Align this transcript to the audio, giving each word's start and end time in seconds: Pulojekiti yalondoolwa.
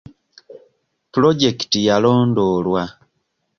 Pulojekiti 1.11 1.79
yalondoolwa. 1.87 2.83